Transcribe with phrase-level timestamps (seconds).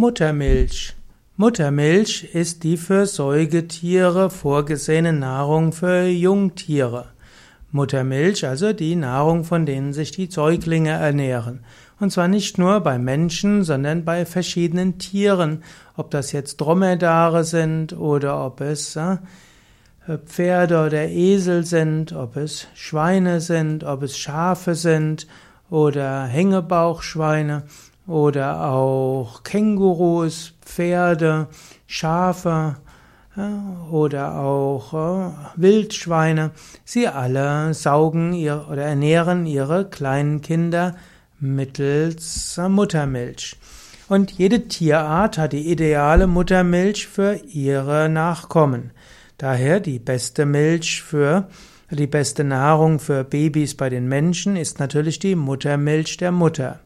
[0.00, 0.94] Muttermilch.
[1.36, 7.06] Muttermilch ist die für Säugetiere vorgesehene Nahrung für Jungtiere.
[7.72, 11.64] Muttermilch, also die Nahrung, von denen sich die Säuglinge ernähren.
[11.98, 15.64] Und zwar nicht nur bei Menschen, sondern bei verschiedenen Tieren.
[15.96, 19.16] Ob das jetzt Dromedare sind oder ob es äh,
[20.26, 25.26] Pferde oder Esel sind, ob es Schweine sind, ob es Schafe sind
[25.70, 27.64] oder Hängebauchschweine
[28.08, 31.46] oder auch Kängurus, Pferde,
[31.86, 32.76] Schafe
[33.90, 36.50] oder auch äh, Wildschweine.
[36.84, 40.96] Sie alle saugen ihr oder ernähren ihre kleinen Kinder
[41.38, 43.56] mittels Muttermilch.
[44.08, 48.90] Und jede Tierart hat die ideale Muttermilch für ihre Nachkommen.
[49.36, 51.48] Daher die beste Milch für
[51.90, 56.80] die beste Nahrung für Babys bei den Menschen ist natürlich die Muttermilch der Mutter.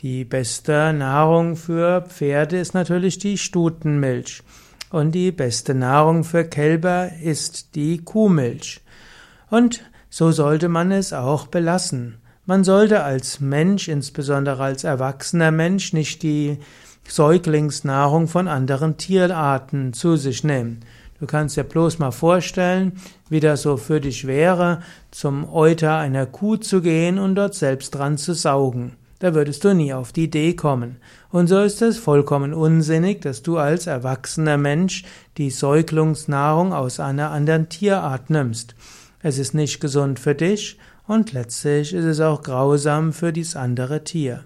[0.00, 4.42] Die beste Nahrung für Pferde ist natürlich die Stutenmilch.
[4.90, 8.80] Und die beste Nahrung für Kälber ist die Kuhmilch.
[9.50, 12.18] Und so sollte man es auch belassen.
[12.46, 16.58] Man sollte als Mensch, insbesondere als erwachsener Mensch, nicht die
[17.08, 20.80] Säuglingsnahrung von anderen Tierarten zu sich nehmen.
[21.20, 26.26] Du kannst dir bloß mal vorstellen, wie das so für dich wäre, zum Euter einer
[26.26, 28.92] Kuh zu gehen und dort selbst dran zu saugen.
[29.24, 30.98] Da würdest du nie auf die Idee kommen.
[31.30, 35.02] Und so ist es vollkommen unsinnig, dass du als erwachsener Mensch
[35.38, 38.74] die Säuglingsnahrung aus einer anderen Tierart nimmst.
[39.22, 44.04] Es ist nicht gesund für dich und letztlich ist es auch grausam für dies andere
[44.04, 44.44] Tier.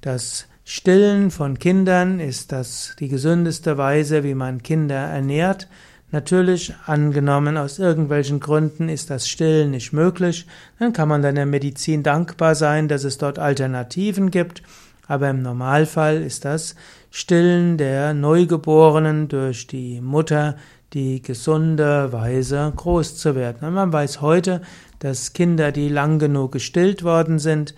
[0.00, 5.68] Das Stillen von Kindern ist das die gesündeste Weise, wie man Kinder ernährt.
[6.12, 10.46] Natürlich, angenommen aus irgendwelchen Gründen ist das Stillen nicht möglich,
[10.78, 14.62] dann kann man deiner Medizin dankbar sein, dass es dort Alternativen gibt,
[15.06, 16.74] aber im Normalfall ist das
[17.10, 20.56] Stillen der Neugeborenen durch die Mutter
[20.92, 23.66] die gesunde Weise groß zu werden.
[23.66, 24.62] Und man weiß heute,
[24.98, 27.74] dass Kinder, die lang genug gestillt worden sind,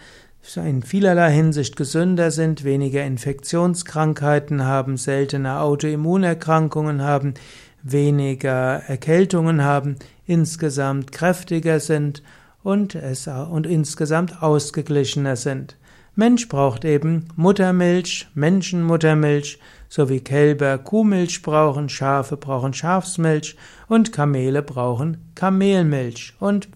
[0.57, 7.35] in vielerlei Hinsicht gesünder sind, weniger Infektionskrankheiten haben, seltener Autoimmunerkrankungen haben,
[7.83, 12.23] weniger Erkältungen haben, insgesamt kräftiger sind
[12.63, 15.77] und, es, und insgesamt ausgeglichener sind.
[16.15, 23.57] Mensch braucht eben Muttermilch, Menschenmuttermilch, so wie Kälber Kuhmilch brauchen, Schafe brauchen Schafsmilch
[23.89, 26.69] und Kamele brauchen Kamelmilch und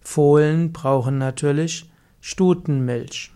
[0.00, 3.32] Fohlen brauchen natürlich Stutenmilch.